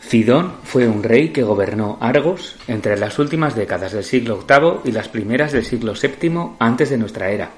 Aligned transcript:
Fidón 0.00 0.54
fue 0.64 0.88
un 0.88 1.04
rey 1.04 1.28
que 1.28 1.44
gobernó 1.44 1.98
Argos 2.00 2.56
entre 2.66 2.98
las 2.98 3.18
últimas 3.18 3.54
décadas 3.54 3.92
del 3.92 4.02
siglo 4.02 4.44
VIII 4.48 4.80
y 4.90 4.92
las 4.92 5.08
primeras 5.08 5.52
del 5.52 5.64
siglo 5.64 5.92
VII 5.92 6.56
antes 6.58 6.90
de 6.90 6.98
nuestra 6.98 7.30
era. 7.30 7.50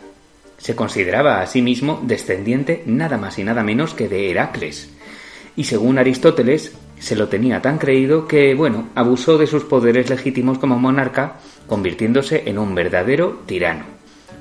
Se 0.58 0.76
consideraba 0.76 1.40
a 1.40 1.46
sí 1.46 1.62
mismo 1.62 2.02
descendiente 2.02 2.82
nada 2.84 3.16
más 3.16 3.38
y 3.38 3.44
nada 3.44 3.62
menos 3.62 3.94
que 3.94 4.08
de 4.08 4.30
Heracles, 4.30 4.90
y 5.56 5.64
según 5.64 5.98
Aristóteles 5.98 6.72
se 6.98 7.16
lo 7.16 7.28
tenía 7.28 7.62
tan 7.62 7.78
creído 7.78 8.28
que, 8.28 8.54
bueno, 8.54 8.88
abusó 8.94 9.38
de 9.38 9.46
sus 9.46 9.64
poderes 9.64 10.10
legítimos 10.10 10.58
como 10.58 10.78
monarca, 10.78 11.36
convirtiéndose 11.66 12.42
en 12.46 12.58
un 12.58 12.74
verdadero 12.74 13.42
tirano. 13.46 13.84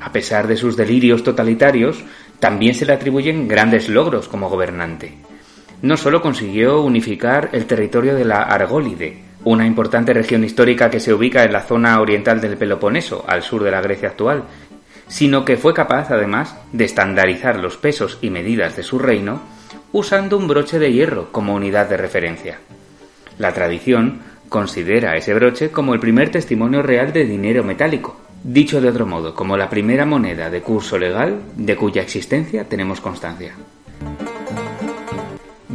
A 0.02 0.12
pesar 0.12 0.48
de 0.48 0.58
sus 0.58 0.76
delirios 0.76 1.24
totalitarios, 1.24 2.04
también 2.40 2.74
se 2.74 2.86
le 2.86 2.94
atribuyen 2.94 3.48
grandes 3.48 3.88
logros 3.88 4.28
como 4.28 4.50
gobernante 4.50 5.14
no 5.82 5.98
solo 5.98 6.22
consiguió 6.22 6.82
unificar 6.82 7.50
el 7.54 7.66
territorio 7.66 8.16
de 8.16 8.26
la 8.26 8.44
Argólide, 8.44 9.24
una 9.44 9.66
importante 9.66 10.14
región 10.14 10.44
histórica 10.44 10.90
que 10.90 11.00
se 11.00 11.14
ubica 11.14 11.44
en 11.44 11.54
la 11.54 11.64
zona 11.64 12.00
oriental 12.00 12.40
del 12.40 12.58
Peloponeso, 12.58 13.26
al 13.28 13.42
sur 13.42 13.64
de 13.64 13.72
la 13.72 13.82
Grecia 13.82 14.10
actual, 14.10 14.44
sino 15.08 15.44
que 15.44 15.58
fue 15.58 15.74
capaz, 15.74 16.12
además, 16.12 16.56
de 16.72 16.86
estandarizar 16.86 17.60
los 17.60 17.78
pesos 17.78 18.20
y 18.22 18.30
medidas 18.30 18.76
de 18.76 18.84
su 18.84 19.00
reino 19.00 19.42
usando 19.92 20.38
un 20.38 20.48
broche 20.48 20.80
de 20.80 20.94
hierro 20.94 21.32
como 21.32 21.56
unidad 21.56 21.90
de 21.90 21.98
referencia. 21.98 22.60
La 23.38 23.54
tradición 23.54 24.22
considera 24.48 25.16
ese 25.18 25.34
broche 25.34 25.72
como 25.72 25.94
el 25.94 26.00
primer 26.00 26.30
testimonio 26.30 26.82
real 26.82 27.12
de 27.12 27.26
dinero 27.26 27.64
metálico, 27.64 28.22
dicho 28.44 28.80
de 28.80 28.90
otro 28.90 29.06
modo, 29.06 29.34
como 29.34 29.58
la 29.58 29.70
primera 29.70 30.06
moneda 30.06 30.50
de 30.50 30.62
curso 30.62 30.98
legal 30.98 31.42
de 31.56 31.76
cuya 31.76 32.02
existencia 32.02 32.66
tenemos 32.66 33.02
constancia. 33.02 33.54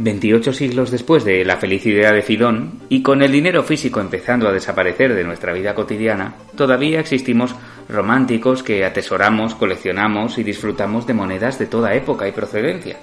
28 0.07 0.53
siglos 0.53 0.89
después 0.89 1.25
de 1.25 1.43
la 1.43 1.57
felicidad 1.57 2.13
de 2.13 2.21
Fidón, 2.21 2.79
y 2.87 3.01
con 3.01 3.21
el 3.21 3.29
dinero 3.29 3.61
físico 3.61 3.99
empezando 3.99 4.47
a 4.47 4.53
desaparecer 4.53 5.13
de 5.13 5.25
nuestra 5.25 5.51
vida 5.51 5.75
cotidiana, 5.75 6.35
todavía 6.55 7.01
existimos 7.01 7.53
románticos 7.89 8.63
que 8.63 8.85
atesoramos, 8.85 9.53
coleccionamos 9.55 10.37
y 10.37 10.43
disfrutamos 10.43 11.05
de 11.07 11.13
monedas 11.13 11.59
de 11.59 11.65
toda 11.65 11.93
época 11.93 12.25
y 12.25 12.31
procedencia. 12.31 12.95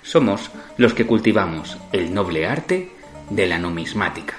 Somos 0.00 0.50
los 0.78 0.94
que 0.94 1.04
cultivamos 1.04 1.76
el 1.92 2.14
noble 2.14 2.46
arte 2.46 2.88
de 3.28 3.46
la 3.46 3.58
numismática. 3.58 4.36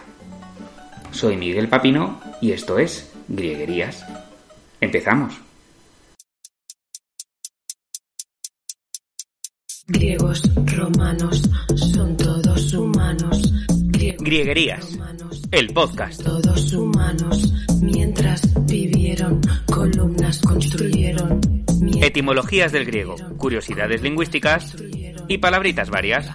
Soy 1.11 1.37
Miguel 1.37 1.67
Papino 1.67 2.19
y 2.41 2.51
esto 2.51 2.79
es 2.79 3.13
Grieguerías. 3.27 4.07
Empezamos. 4.79 5.50
Griegos, 9.91 10.41
romanos, 10.77 11.41
son 11.75 12.15
todos 12.15 12.73
humanos. 12.73 13.53
Grieguerías, 14.19 14.97
el 15.51 15.73
podcast. 15.73 16.23
Todos 16.23 16.71
humanos, 16.73 17.53
mientras 17.81 18.41
vivieron, 18.65 19.41
columnas 19.65 20.39
construyeron. 20.39 21.41
Etimologías 22.01 22.71
del 22.71 22.85
griego, 22.85 23.15
curiosidades 23.37 24.01
lingüísticas 24.01 24.77
y 25.27 25.37
palabritas 25.39 25.89
varias. 25.89 26.29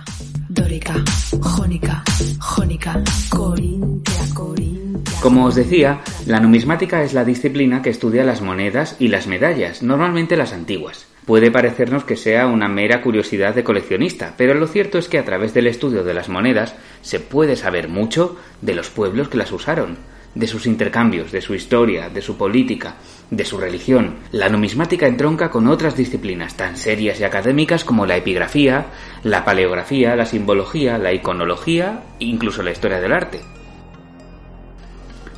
Dórica, 0.49 1.03
jónica, 1.41 2.05
jónica, 2.38 3.03
corintia, 3.31 4.34
corintia. 4.34 5.21
Como 5.23 5.47
os 5.47 5.55
decía, 5.55 6.03
la 6.27 6.41
numismática 6.41 7.03
es 7.03 7.15
la 7.15 7.25
disciplina 7.25 7.81
que 7.81 7.91
estudia 7.91 8.23
las 8.23 8.43
monedas 8.43 8.97
y 8.99 9.09
las 9.09 9.27
medallas, 9.27 9.83
normalmente 9.83 10.37
las 10.37 10.53
antiguas. 10.53 11.06
Puede 11.26 11.50
parecernos 11.50 12.04
que 12.04 12.14
sea 12.14 12.47
una 12.47 12.69
mera 12.69 13.03
curiosidad 13.03 13.53
de 13.53 13.64
coleccionista, 13.64 14.34
pero 14.37 14.54
lo 14.54 14.69
cierto 14.69 14.97
es 14.97 15.09
que 15.09 15.19
a 15.19 15.25
través 15.25 15.53
del 15.53 15.66
estudio 15.66 16.04
de 16.04 16.14
las 16.14 16.28
monedas 16.28 16.76
se 17.03 17.19
puede 17.19 17.56
saber 17.56 17.88
mucho 17.88 18.37
de 18.62 18.76
los 18.76 18.91
pueblos 18.91 19.28
que 19.28 19.37
las 19.37 19.50
usaron, 19.50 19.98
de 20.37 20.47
sus 20.47 20.66
intercambios, 20.66 21.32
de 21.32 21.41
su 21.41 21.54
historia, 21.54 22.10
de 22.10 22.22
su 22.22 22.37
política, 22.37 22.94
de 23.28 23.44
su 23.44 23.59
religión. 23.59 24.19
La 24.31 24.48
numismática 24.48 25.09
entronca 25.09 25.50
con 25.50 25.66
otras 25.66 25.97
disciplinas 25.97 26.56
tan 26.56 26.76
serias 26.76 27.19
y 27.19 27.25
académicas 27.25 27.82
como 27.82 28.06
la 28.06 28.16
epigrafía, 28.16 28.87
la 29.25 29.44
paleografía, 29.44 30.14
la 30.14 30.26
simbología, 30.26 30.97
la 30.97 31.12
iconología 31.12 32.04
e 32.20 32.26
incluso 32.26 32.62
la 32.62 32.70
historia 32.70 33.00
del 33.00 33.12
arte. 33.12 33.56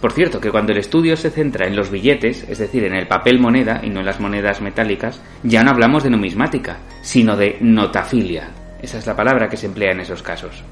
Por 0.00 0.12
cierto, 0.12 0.40
que 0.40 0.50
cuando 0.50 0.72
el 0.72 0.78
estudio 0.78 1.16
se 1.16 1.30
centra 1.30 1.66
en 1.66 1.74
los 1.74 1.90
billetes, 1.90 2.44
es 2.48 2.58
decir, 2.58 2.84
en 2.84 2.94
el 2.94 3.08
papel 3.08 3.40
moneda 3.40 3.80
y 3.82 3.90
no 3.90 4.00
en 4.00 4.06
las 4.06 4.20
monedas 4.20 4.60
metálicas, 4.60 5.20
ya 5.42 5.64
no 5.64 5.70
hablamos 5.70 6.04
de 6.04 6.10
numismática, 6.10 6.78
sino 7.02 7.36
de 7.36 7.56
notafilia. 7.60 8.50
Esa 8.80 8.98
es 8.98 9.06
la 9.06 9.16
palabra 9.16 9.48
que 9.48 9.56
se 9.56 9.66
emplea 9.66 9.92
en 9.92 10.00
esos 10.00 10.22
casos. 10.22 10.62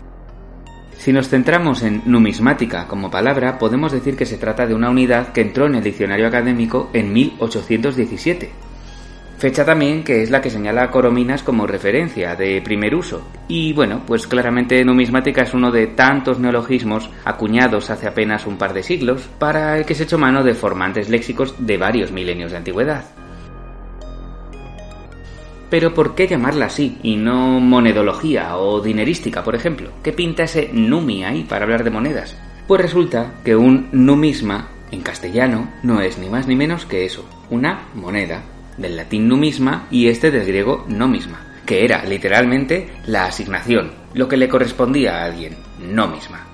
Si 0.97 1.13
nos 1.13 1.29
centramos 1.29 1.83
en 1.83 2.03
numismática 2.07 2.87
como 2.87 3.11
palabra, 3.11 3.59
podemos 3.59 3.93
decir 3.93 4.17
que 4.17 4.27
se 4.27 4.39
trata 4.39 4.67
de 4.67 4.75
una 4.75 4.91
unidad 4.91 5.33
que 5.33 5.41
entró 5.41 5.67
en 5.67 5.75
el 5.75 5.83
diccionario 5.83 6.29
académico 6.29 6.91
en 6.93 7.13
1817 7.13 8.51
Fecha 9.39 9.67
también 9.67 10.03
que 10.03 10.23
es 10.23 10.31
la 10.31 10.41
que 10.41 10.49
señala 10.49 10.85
a 10.85 10.91
Corominas 10.91 11.43
como 11.43 11.67
referencia 11.67 12.35
de 12.37 12.63
primer 12.63 12.95
uso. 12.95 13.29
Y 13.49 13.75
bueno, 13.75 14.01
pues 14.07 14.27
claramente 14.27 14.83
numismática 14.83 15.43
es 15.43 15.53
uno 15.53 15.71
de 15.71 15.89
tantos 15.89 16.39
neologismos 16.39 17.11
acuñados 17.23 17.91
hace 17.91 18.09
apenas 18.09 18.47
un 18.47 18.57
par 18.57 18.73
de 18.73 18.83
siglos 18.83 19.29
para 19.39 19.77
el 19.77 19.85
que 19.85 19.95
se 19.95 20.05
echó 20.05 20.17
mano 20.17 20.43
de 20.43 20.55
formantes 20.55 21.11
léxicos 21.11 21.55
de 21.59 21.77
varios 21.77 22.13
milenios 22.13 22.53
de 22.53 22.57
antigüedad. 22.57 23.05
Pero 25.69 25.93
¿por 25.93 26.15
qué 26.15 26.29
llamarla 26.29 26.67
así 26.67 26.97
y 27.03 27.17
no 27.17 27.61
monedología 27.61 28.57
o 28.57 28.81
dinerística, 28.81 29.45
por 29.45 29.55
ejemplo? 29.55 29.91
¿Qué 30.03 30.13
pinta 30.13 30.45
ese 30.45 30.71
numi 30.73 31.25
ahí 31.25 31.43
para 31.43 31.65
hablar 31.65 31.85
de 31.85 31.91
monedas? 31.91 32.39
Pues 32.67 32.81
resulta 32.81 33.35
que 33.45 33.55
un 33.55 33.89
numisma 33.93 34.69
en 34.91 35.03
castellano 35.03 35.69
no 35.83 36.01
es 36.01 36.17
ni 36.17 36.31
más 36.31 36.47
ni 36.47 36.57
menos 36.57 36.87
que 36.87 37.05
eso, 37.05 37.29
una 37.51 37.89
moneda 37.95 38.43
del 38.77 38.97
latín 38.97 39.29
numisma 39.29 39.87
y 39.91 40.09
este 40.09 40.31
del 40.31 40.47
griego 40.47 40.85
nomisma, 40.89 41.41
que 41.65 41.85
era 41.85 42.05
literalmente 42.05 42.93
la 43.07 43.27
asignación, 43.27 43.93
lo 44.15 44.29
que 44.29 44.37
le 44.37 44.49
correspondía 44.49 45.19
a 45.19 45.25
alguien, 45.25 45.57
nomisma. 45.81 46.47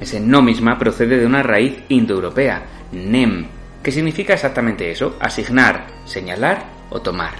Ese 0.00 0.20
nomisma 0.20 0.78
procede 0.78 1.18
de 1.18 1.26
una 1.26 1.42
raíz 1.42 1.84
indoeuropea, 1.88 2.62
nem, 2.92 3.46
que 3.82 3.92
significa 3.92 4.34
exactamente 4.34 4.90
eso, 4.90 5.16
asignar, 5.20 5.86
señalar 6.04 6.64
o 6.90 7.00
tomar. 7.00 7.34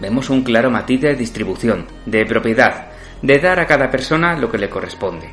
Vemos 0.00 0.28
un 0.28 0.42
claro 0.42 0.70
matiz 0.70 1.00
de 1.00 1.14
distribución, 1.14 1.86
de 2.04 2.26
propiedad, 2.26 2.88
de 3.22 3.38
dar 3.38 3.58
a 3.58 3.66
cada 3.66 3.90
persona 3.90 4.36
lo 4.36 4.50
que 4.50 4.58
le 4.58 4.68
corresponde. 4.68 5.30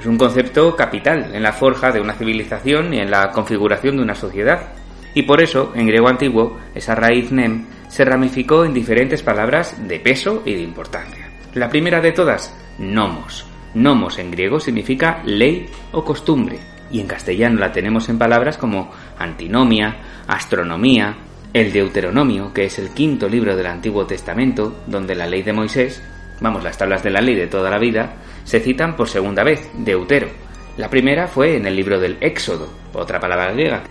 Es 0.00 0.06
un 0.06 0.16
concepto 0.16 0.74
capital 0.76 1.34
en 1.34 1.42
la 1.42 1.52
forja 1.52 1.90
de 1.90 2.00
una 2.00 2.14
civilización 2.14 2.94
y 2.94 3.00
en 3.00 3.10
la 3.10 3.30
configuración 3.32 3.96
de 3.96 4.02
una 4.02 4.14
sociedad 4.14 4.77
y 5.18 5.22
por 5.24 5.42
eso, 5.42 5.72
en 5.74 5.88
griego 5.88 6.06
antiguo, 6.06 6.58
esa 6.76 6.94
raíz 6.94 7.32
nem 7.32 7.66
se 7.88 8.04
ramificó 8.04 8.64
en 8.64 8.72
diferentes 8.72 9.20
palabras 9.20 9.74
de 9.88 9.98
peso 9.98 10.44
y 10.46 10.54
de 10.54 10.62
importancia. 10.62 11.28
La 11.54 11.68
primera 11.68 12.00
de 12.00 12.12
todas, 12.12 12.54
nomos. 12.78 13.44
Nomos 13.74 14.20
en 14.20 14.30
griego 14.30 14.60
significa 14.60 15.20
ley 15.24 15.66
o 15.90 16.04
costumbre, 16.04 16.60
y 16.92 17.00
en 17.00 17.08
castellano 17.08 17.58
la 17.58 17.72
tenemos 17.72 18.08
en 18.08 18.16
palabras 18.16 18.58
como 18.58 18.92
antinomia, 19.18 19.96
astronomía, 20.28 21.16
el 21.52 21.72
Deuteronomio, 21.72 22.54
que 22.54 22.66
es 22.66 22.78
el 22.78 22.94
quinto 22.94 23.28
libro 23.28 23.56
del 23.56 23.66
Antiguo 23.66 24.06
Testamento, 24.06 24.84
donde 24.86 25.16
la 25.16 25.26
ley 25.26 25.42
de 25.42 25.52
Moisés, 25.52 26.00
vamos, 26.40 26.62
las 26.62 26.78
tablas 26.78 27.02
de 27.02 27.10
la 27.10 27.20
ley 27.20 27.34
de 27.34 27.48
toda 27.48 27.70
la 27.70 27.80
vida, 27.80 28.18
se 28.44 28.60
citan 28.60 28.94
por 28.94 29.08
segunda 29.08 29.42
vez, 29.42 29.68
Deutero. 29.74 30.28
La 30.76 30.88
primera 30.88 31.26
fue 31.26 31.56
en 31.56 31.66
el 31.66 31.74
libro 31.74 31.98
del 31.98 32.18
Éxodo, 32.20 32.72
otra 32.92 33.18
palabra 33.18 33.50
griega, 33.52 33.82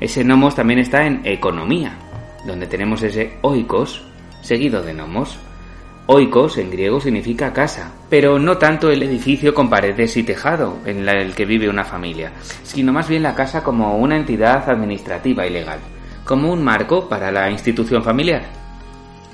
ese 0.00 0.24
nomos 0.24 0.54
también 0.54 0.80
está 0.80 1.06
en 1.06 1.22
economía, 1.24 1.96
donde 2.46 2.66
tenemos 2.66 3.02
ese 3.02 3.38
oikos 3.42 4.02
seguido 4.42 4.82
de 4.82 4.94
nomos. 4.94 5.38
Oikos 6.06 6.58
en 6.58 6.70
griego 6.70 7.00
significa 7.00 7.54
casa, 7.54 7.92
pero 8.10 8.38
no 8.38 8.58
tanto 8.58 8.90
el 8.90 9.02
edificio 9.02 9.54
con 9.54 9.70
paredes 9.70 10.16
y 10.18 10.22
tejado 10.22 10.78
en 10.84 11.08
el 11.08 11.34
que 11.34 11.46
vive 11.46 11.70
una 11.70 11.84
familia, 11.84 12.32
sino 12.62 12.92
más 12.92 13.08
bien 13.08 13.22
la 13.22 13.34
casa 13.34 13.64
como 13.64 13.96
una 13.96 14.16
entidad 14.16 14.68
administrativa 14.68 15.46
y 15.46 15.50
legal, 15.50 15.78
como 16.24 16.52
un 16.52 16.62
marco 16.62 17.08
para 17.08 17.32
la 17.32 17.50
institución 17.50 18.02
familiar. 18.02 18.42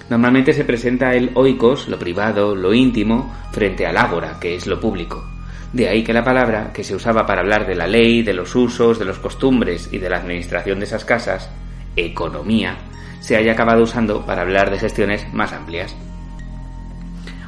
Normalmente 0.09 0.53
se 0.53 0.65
presenta 0.65 1.15
el 1.15 1.33
oikos, 1.35 1.89
lo 1.89 1.99
privado, 1.99 2.55
lo 2.55 2.73
íntimo, 2.73 3.35
frente 3.51 3.87
al 3.87 3.97
ágora, 3.97 4.39
que 4.41 4.55
es 4.55 4.69
lo 4.69 4.79
público. 4.79 5.25
De 5.73 5.89
ahí 5.89 6.03
que 6.03 6.13
la 6.13 6.25
palabra, 6.25 6.73
que 6.73 6.83
se 6.83 6.97
usaba 6.97 7.27
para 7.27 7.43
hablar 7.43 7.67
de 7.67 7.77
la 7.77 7.87
ley, 7.87 8.23
de 8.23 8.35
los 8.35 8.55
usos, 8.57 8.99
de 8.99 9.05
los 9.05 9.19
costumbres 9.19 9.89
y 9.93 9.99
de 9.99 10.11
la 10.11 10.19
administración 10.19 10.81
de 10.81 10.85
esas 10.87 11.05
casas, 11.05 11.49
economía, 11.95 12.77
se 13.21 13.37
haya 13.37 13.53
acabado 13.53 13.83
usando 13.83 14.27
para 14.27 14.43
hablar 14.43 14.71
de 14.71 14.79
gestiones 14.79 15.33
más 15.33 15.53
amplias. 15.53 15.95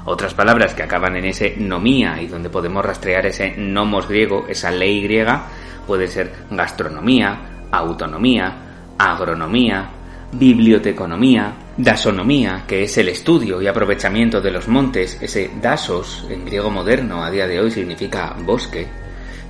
Otras 0.05 0.35
palabras 0.35 0.75
que 0.75 0.83
acaban 0.83 1.17
en 1.17 1.25
ese 1.25 1.55
nomía 1.57 2.21
y 2.21 2.27
donde 2.27 2.51
podemos 2.51 2.85
rastrear 2.85 3.27
ese 3.27 3.55
nomos 3.57 4.09
griego, 4.09 4.47
esa 4.49 4.71
ley 4.71 5.03
griega, 5.03 5.47
pueden 5.87 6.09
ser 6.09 6.33
gastronomía, 6.51 7.67
autonomía, 7.71 8.53
agronomía, 8.99 9.89
biblioteconomía, 10.33 11.55
dasonomía, 11.77 12.65
que 12.67 12.85
es 12.85 12.97
el 12.99 13.09
estudio 13.09 13.61
y 13.61 13.67
aprovechamiento 13.67 14.41
de 14.41 14.51
los 14.51 14.67
montes, 14.67 15.19
ese 15.21 15.51
dasos 15.61 16.27
en 16.31 16.45
griego 16.45 16.71
moderno 16.71 17.23
a 17.23 17.31
día 17.31 17.47
de 17.47 17.61
hoy 17.61 17.71
significa 17.71 18.35
bosque. 18.41 18.87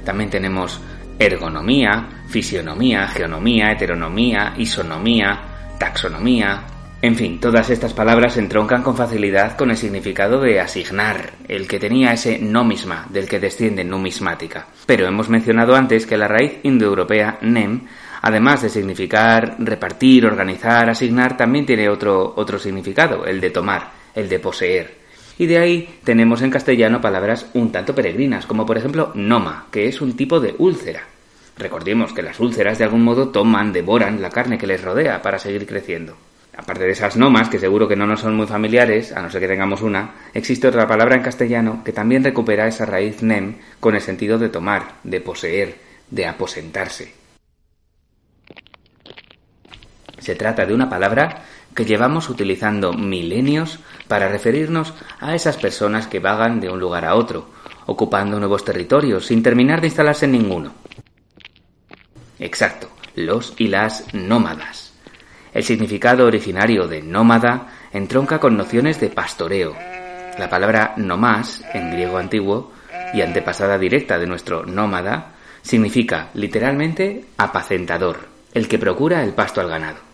También 0.04 0.30
tenemos 0.30 0.80
ergonomía, 1.18 2.24
fisionomía, 2.28 3.06
geonomía, 3.06 3.72
heteronomía, 3.72 4.54
isonomía, 4.56 5.40
taxonomía. 5.78 6.64
En 7.00 7.16
fin, 7.16 7.40
todas 7.40 7.70
estas 7.70 7.92
palabras 7.92 8.36
entroncan 8.36 8.82
con 8.82 8.96
facilidad 8.96 9.56
con 9.56 9.70
el 9.70 9.76
significado 9.76 10.40
de 10.40 10.60
asignar, 10.60 11.32
el 11.48 11.66
que 11.66 11.80
tenía 11.80 12.12
ese 12.12 12.38
nomisma 12.38 13.06
del 13.10 13.28
que 13.28 13.40
desciende 13.40 13.84
numismática. 13.84 14.66
Pero 14.86 15.06
hemos 15.06 15.28
mencionado 15.28 15.74
antes 15.74 16.06
que 16.06 16.16
la 16.16 16.28
raíz 16.28 16.58
indoeuropea 16.62 17.38
nem 17.42 17.82
además 18.22 18.62
de 18.62 18.70
significar 18.70 19.56
repartir, 19.58 20.24
organizar, 20.24 20.88
asignar, 20.88 21.36
también 21.36 21.66
tiene 21.66 21.88
otro, 21.88 22.32
otro 22.36 22.58
significado, 22.58 23.26
el 23.26 23.40
de 23.40 23.50
tomar, 23.50 23.90
el 24.14 24.28
de 24.28 24.38
poseer. 24.38 25.02
Y 25.38 25.46
de 25.46 25.58
ahí 25.58 25.98
tenemos 26.04 26.40
en 26.42 26.50
castellano 26.50 27.00
palabras 27.00 27.46
un 27.54 27.72
tanto 27.72 27.94
peregrinas, 27.94 28.46
como 28.46 28.64
por 28.64 28.78
ejemplo 28.78 29.10
noma, 29.14 29.66
que 29.70 29.88
es 29.88 30.00
un 30.00 30.16
tipo 30.16 30.40
de 30.40 30.54
úlcera. 30.58 31.02
Recordemos 31.58 32.12
que 32.12 32.22
las 32.22 32.38
úlceras 32.38 32.78
de 32.78 32.84
algún 32.84 33.02
modo 33.02 33.28
toman, 33.28 33.72
devoran 33.72 34.22
la 34.22 34.30
carne 34.30 34.56
que 34.56 34.66
les 34.66 34.82
rodea 34.82 35.20
para 35.20 35.38
seguir 35.38 35.66
creciendo. 35.66 36.16
Aparte 36.56 36.84
de 36.84 36.92
esas 36.92 37.16
nomas, 37.16 37.48
que 37.48 37.58
seguro 37.58 37.88
que 37.88 37.96
no 37.96 38.06
nos 38.06 38.20
son 38.20 38.36
muy 38.36 38.46
familiares, 38.46 39.12
a 39.12 39.22
no 39.22 39.30
ser 39.30 39.40
que 39.40 39.48
tengamos 39.48 39.80
una, 39.82 40.12
existe 40.34 40.68
otra 40.68 40.86
palabra 40.86 41.16
en 41.16 41.22
castellano 41.22 41.82
que 41.82 41.92
también 41.92 42.22
recupera 42.22 42.68
esa 42.68 42.84
raíz 42.84 43.22
nem 43.22 43.56
con 43.80 43.94
el 43.94 44.02
sentido 44.02 44.38
de 44.38 44.50
tomar, 44.50 45.00
de 45.02 45.20
poseer, 45.20 45.76
de 46.10 46.26
aposentarse. 46.26 47.21
Se 50.22 50.36
trata 50.36 50.64
de 50.64 50.72
una 50.72 50.88
palabra 50.88 51.42
que 51.74 51.84
llevamos 51.84 52.30
utilizando 52.30 52.92
milenios 52.92 53.80
para 54.06 54.28
referirnos 54.28 54.94
a 55.18 55.34
esas 55.34 55.56
personas 55.56 56.06
que 56.06 56.20
vagan 56.20 56.60
de 56.60 56.70
un 56.70 56.78
lugar 56.78 57.04
a 57.04 57.16
otro, 57.16 57.50
ocupando 57.86 58.38
nuevos 58.38 58.64
territorios 58.64 59.26
sin 59.26 59.42
terminar 59.42 59.80
de 59.80 59.88
instalarse 59.88 60.26
en 60.26 60.32
ninguno. 60.32 60.74
Exacto, 62.38 62.88
los 63.16 63.54
y 63.58 63.66
las 63.66 64.14
nómadas. 64.14 64.92
El 65.52 65.64
significado 65.64 66.24
originario 66.24 66.86
de 66.86 67.02
nómada 67.02 67.66
entronca 67.92 68.38
con 68.38 68.56
nociones 68.56 69.00
de 69.00 69.08
pastoreo. 69.08 69.74
La 70.38 70.48
palabra 70.48 70.94
nomás, 70.98 71.64
en 71.74 71.90
griego 71.90 72.16
antiguo, 72.16 72.70
y 73.12 73.22
antepasada 73.22 73.76
directa 73.76 74.20
de 74.20 74.28
nuestro 74.28 74.64
nómada, 74.64 75.32
significa 75.62 76.28
literalmente 76.34 77.24
apacentador, 77.36 78.20
el 78.54 78.68
que 78.68 78.78
procura 78.78 79.24
el 79.24 79.32
pasto 79.32 79.60
al 79.60 79.68
ganado. 79.68 80.11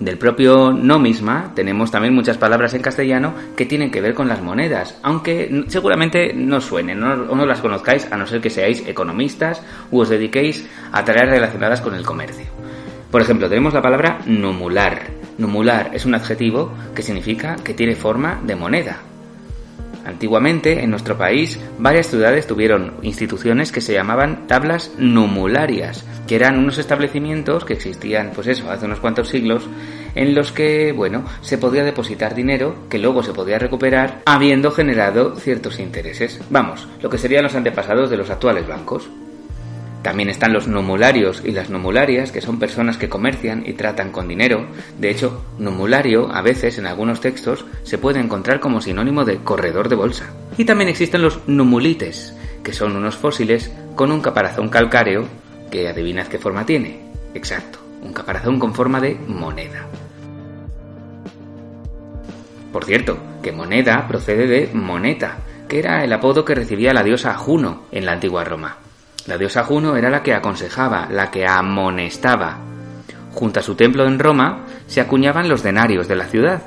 Del 0.00 0.16
propio 0.16 0.72
nomisma 0.72 1.52
tenemos 1.54 1.90
también 1.90 2.14
muchas 2.14 2.38
palabras 2.38 2.72
en 2.72 2.80
castellano 2.80 3.34
que 3.54 3.66
tienen 3.66 3.90
que 3.90 4.00
ver 4.00 4.14
con 4.14 4.28
las 4.28 4.40
monedas, 4.40 4.98
aunque 5.02 5.66
seguramente 5.68 6.32
no 6.32 6.62
suenen 6.62 7.02
o 7.02 7.36
no 7.36 7.44
las 7.44 7.60
conozcáis 7.60 8.10
a 8.10 8.16
no 8.16 8.26
ser 8.26 8.40
que 8.40 8.48
seáis 8.48 8.82
economistas 8.86 9.62
u 9.90 10.00
os 10.00 10.08
dediquéis 10.08 10.66
a 10.90 11.04
tareas 11.04 11.28
relacionadas 11.28 11.82
con 11.82 11.94
el 11.94 12.06
comercio. 12.06 12.46
Por 13.10 13.20
ejemplo, 13.20 13.50
tenemos 13.50 13.74
la 13.74 13.82
palabra 13.82 14.20
numular. 14.24 15.02
Numular 15.36 15.90
es 15.92 16.06
un 16.06 16.14
adjetivo 16.14 16.72
que 16.94 17.02
significa 17.02 17.56
que 17.56 17.74
tiene 17.74 17.94
forma 17.94 18.40
de 18.42 18.56
moneda. 18.56 19.09
Antiguamente, 20.04 20.82
en 20.82 20.90
nuestro 20.90 21.16
país, 21.16 21.58
varias 21.78 22.08
ciudades 22.08 22.46
tuvieron 22.46 22.94
instituciones 23.02 23.72
que 23.72 23.80
se 23.80 23.92
llamaban 23.92 24.46
tablas 24.46 24.92
numularias, 24.98 26.04
que 26.26 26.36
eran 26.36 26.58
unos 26.58 26.78
establecimientos 26.78 27.64
que 27.64 27.74
existían, 27.74 28.32
pues 28.34 28.46
eso, 28.46 28.70
hace 28.70 28.86
unos 28.86 29.00
cuantos 29.00 29.28
siglos, 29.28 29.68
en 30.14 30.34
los 30.34 30.52
que, 30.52 30.92
bueno, 30.92 31.24
se 31.40 31.58
podía 31.58 31.84
depositar 31.84 32.34
dinero 32.34 32.74
que 32.88 32.98
luego 32.98 33.22
se 33.22 33.32
podía 33.32 33.58
recuperar 33.58 34.22
habiendo 34.26 34.70
generado 34.70 35.36
ciertos 35.36 35.78
intereses. 35.78 36.40
Vamos, 36.50 36.88
lo 37.02 37.10
que 37.10 37.18
serían 37.18 37.44
los 37.44 37.54
antepasados 37.54 38.10
de 38.10 38.16
los 38.16 38.30
actuales 38.30 38.66
bancos. 38.66 39.08
También 40.02 40.30
están 40.30 40.54
los 40.54 40.66
numularios 40.66 41.42
y 41.44 41.52
las 41.52 41.68
numularias, 41.68 42.32
que 42.32 42.40
son 42.40 42.58
personas 42.58 42.96
que 42.96 43.10
comercian 43.10 43.64
y 43.66 43.74
tratan 43.74 44.10
con 44.10 44.28
dinero. 44.28 44.66
De 44.98 45.10
hecho, 45.10 45.44
numulario 45.58 46.32
a 46.32 46.40
veces 46.40 46.78
en 46.78 46.86
algunos 46.86 47.20
textos 47.20 47.66
se 47.82 47.98
puede 47.98 48.18
encontrar 48.18 48.60
como 48.60 48.80
sinónimo 48.80 49.24
de 49.26 49.38
corredor 49.38 49.90
de 49.90 49.96
bolsa. 49.96 50.32
Y 50.56 50.64
también 50.64 50.88
existen 50.88 51.20
los 51.20 51.46
numulites, 51.46 52.34
que 52.64 52.72
son 52.72 52.96
unos 52.96 53.16
fósiles 53.16 53.70
con 53.94 54.10
un 54.10 54.22
caparazón 54.22 54.70
calcáreo 54.70 55.26
que 55.70 55.88
adivinad 55.88 56.28
qué 56.28 56.38
forma 56.38 56.64
tiene. 56.64 57.00
Exacto, 57.34 57.78
un 58.02 58.14
caparazón 58.14 58.58
con 58.58 58.74
forma 58.74 59.00
de 59.00 59.14
moneda. 59.26 59.86
Por 62.72 62.84
cierto, 62.84 63.18
que 63.42 63.52
moneda 63.52 64.06
procede 64.08 64.46
de 64.46 64.70
moneta, 64.72 65.38
que 65.68 65.78
era 65.78 66.04
el 66.04 66.12
apodo 66.12 66.44
que 66.44 66.54
recibía 66.54 66.94
la 66.94 67.02
diosa 67.02 67.34
Juno 67.34 67.82
en 67.90 68.06
la 68.06 68.12
antigua 68.12 68.44
Roma. 68.44 68.78
La 69.26 69.36
diosa 69.38 69.64
Juno 69.64 69.96
era 69.96 70.10
la 70.10 70.22
que 70.22 70.34
aconsejaba, 70.34 71.08
la 71.10 71.30
que 71.30 71.46
amonestaba. 71.46 72.58
Junto 73.32 73.60
a 73.60 73.62
su 73.62 73.74
templo 73.74 74.06
en 74.06 74.18
Roma 74.18 74.66
se 74.86 75.00
acuñaban 75.00 75.48
los 75.48 75.62
denarios 75.62 76.08
de 76.08 76.16
la 76.16 76.26
ciudad, 76.26 76.62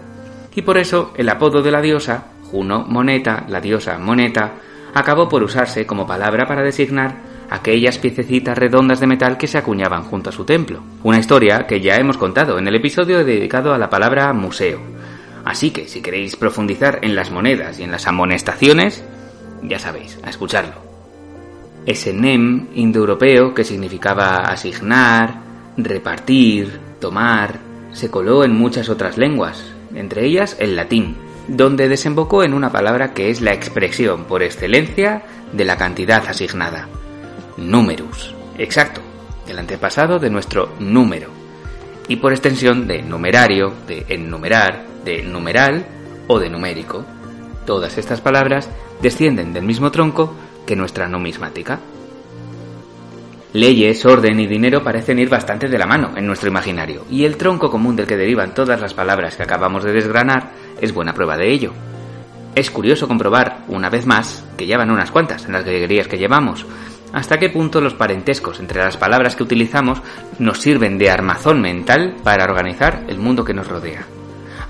y 0.55 0.61
por 0.61 0.77
eso 0.77 1.11
el 1.15 1.29
apodo 1.29 1.61
de 1.61 1.71
la 1.71 1.81
diosa, 1.81 2.25
Juno 2.51 2.85
Moneta, 2.88 3.45
la 3.47 3.59
diosa 3.59 3.97
Moneta, 3.97 4.51
acabó 4.94 5.27
por 5.27 5.44
usarse 5.44 5.85
como 5.85 6.05
palabra 6.05 6.45
para 6.45 6.61
designar 6.61 7.15
aquellas 7.50 7.97
piececitas 7.97 8.57
redondas 8.57 9.00
de 9.00 9.07
metal 9.07 9.38
que 9.38 9.47
se 9.47 9.57
acuñaban 9.57 10.03
junto 10.03 10.29
a 10.29 10.33
su 10.33 10.45
templo. 10.45 10.81
Una 11.03 11.19
historia 11.19 11.65
que 11.67 11.81
ya 11.81 11.95
hemos 11.95 12.17
contado 12.17 12.57
en 12.57 12.67
el 12.67 12.75
episodio 12.75 13.25
dedicado 13.25 13.73
a 13.73 13.77
la 13.77 13.89
palabra 13.89 14.31
museo. 14.33 14.79
Así 15.44 15.71
que 15.71 15.88
si 15.88 16.01
queréis 16.01 16.35
profundizar 16.35 17.00
en 17.01 17.15
las 17.15 17.31
monedas 17.31 17.79
y 17.79 17.83
en 17.83 17.91
las 17.91 18.07
amonestaciones, 18.07 19.03
ya 19.62 19.79
sabéis, 19.79 20.19
a 20.24 20.29
escucharlo. 20.29 20.92
Ese 21.86 22.13
nem 22.13 22.70
indoeuropeo 22.75 23.54
que 23.54 23.66
significaba 23.66 24.38
asignar, 24.48 25.42
repartir, 25.75 26.80
tomar, 27.00 27.60
se 27.92 28.10
coló 28.10 28.44
en 28.44 28.56
muchas 28.56 28.90
otras 28.90 29.18
lenguas, 29.18 29.63
entre 29.94 30.25
ellas 30.25 30.56
el 30.60 30.75
latín, 30.75 31.18
donde 31.48 31.90
desembocó 31.90 32.44
en 32.44 32.54
una 32.54 32.72
palabra 32.72 33.13
que 33.13 33.30
es 33.30 33.42
la 33.42 33.54
expresión 33.54 34.25
por 34.25 34.44
excelencia 34.44 35.24
de 35.52 35.66
la 35.66 35.78
cantidad 35.78 36.25
asignada. 36.28 36.88
Numerus. 37.58 38.34
Exacto, 38.58 39.02
el 39.48 39.60
antepasado 39.60 40.20
de 40.20 40.30
nuestro 40.30 40.70
número. 40.80 41.30
Y 42.08 42.18
por 42.18 42.32
extensión 42.32 42.88
de 42.88 43.02
numerario, 43.02 43.74
de 43.88 44.06
enumerar, 44.10 44.86
de 45.04 45.22
numeral 45.24 45.86
o 46.28 46.40
de 46.40 46.50
numérico. 46.50 47.06
Todas 47.66 47.98
estas 47.98 48.22
palabras 48.22 48.70
descienden 49.02 49.54
del 49.54 49.63
mismo 49.63 49.92
tronco 49.92 50.34
que 50.65 50.75
nuestra 50.75 51.08
numismática. 51.08 51.79
Leyes, 53.53 54.03
orden 54.05 54.39
y 54.39 54.48
dinero 54.48 54.84
parecen 54.84 55.20
ir 55.20 55.29
bastante 55.29 55.70
de 55.70 55.77
la 55.77 55.86
mano 55.86 56.13
en 56.15 56.25
nuestro 56.25 56.50
imaginario, 56.50 57.05
y 57.10 57.25
el 57.25 57.38
tronco 57.38 57.70
común 57.70 57.96
del 57.96 58.08
que 58.08 58.17
derivan 58.17 58.55
todas 58.55 58.82
las 58.82 58.96
palabras 58.96 59.36
que 59.36 59.43
acabamos 59.43 59.84
de 59.84 59.93
desgranar 59.93 60.51
es 60.82 60.93
buena 60.93 61.13
prueba 61.13 61.38
de 61.38 61.51
ello. 61.51 61.74
Es 62.55 62.72
curioso 62.72 63.08
comprobar, 63.08 63.60
una 63.67 63.89
vez 63.89 64.05
más, 64.05 64.43
que 64.58 64.65
ya 64.65 64.77
van 64.77 64.91
unas 64.91 65.12
cuantas 65.12 65.46
en 65.46 65.53
las 65.53 65.65
greguerías 65.65 66.08
que 66.08 66.17
llevamos, 66.17 66.65
hasta 67.13 67.38
qué 67.38 67.50
punto 67.50 67.79
los 67.79 67.93
parentescos 67.93 68.60
entre 68.60 68.84
las 68.84 68.98
palabras 68.98 69.36
que 69.36 69.43
utilizamos 69.43 70.01
nos 70.39 70.60
sirven 70.60 70.98
de 70.98 71.12
armazón 71.12 71.62
mental 71.62 72.15
para 72.24 72.46
organizar 72.46 73.03
el 73.08 73.20
mundo 73.20 73.46
que 73.46 73.53
nos 73.53 73.67
rodea 73.67 74.08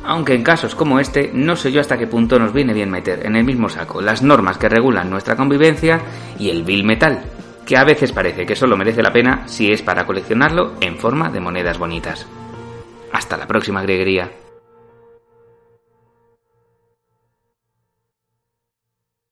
aunque 0.03 0.33
en 0.33 0.43
casos 0.43 0.75
como 0.75 1.00
este 1.00 1.31
no 1.33 1.55
sé 1.55 1.72
yo 1.72 1.81
hasta 1.81 1.98
qué 1.98 2.07
punto 2.07 2.39
nos 2.39 2.53
viene 2.53 2.74
bien 2.74 2.89
meter 2.89 3.25
en 3.25 3.36
el 3.36 3.43
mismo 3.43 3.69
saco 3.69 4.01
las 4.01 4.22
normas 4.22 4.57
que 4.57 4.69
regulan 4.69 5.10
nuestra 5.10 5.36
convivencia 5.36 6.01
y 6.38 6.50
el 6.50 6.63
bill 6.63 6.83
metal, 6.83 7.24
que 7.65 7.77
a 7.77 7.83
veces 7.83 8.12
parece 8.12 8.45
que 8.45 8.55
solo 8.55 8.77
merece 8.77 9.01
la 9.01 9.13
pena 9.13 9.48
si 9.48 9.72
es 9.72 9.81
para 9.81 10.05
coleccionarlo 10.05 10.74
en 10.81 10.98
forma 10.98 11.29
de 11.29 11.39
monedas 11.39 11.77
bonitas. 11.77 12.27
Hasta 13.12 13.38
la 13.38 13.48
próxima 13.48 13.81
grieguería. 13.81 14.42